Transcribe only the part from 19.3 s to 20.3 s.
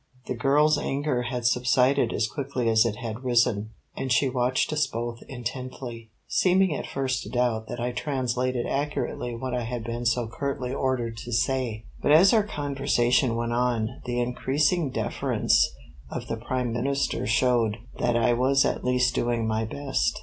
my best.